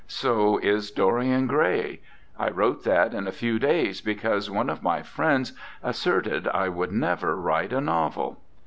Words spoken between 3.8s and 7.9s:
because one of my friends asserted I would never write a